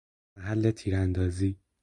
[0.37, 1.59] محل تیراندازی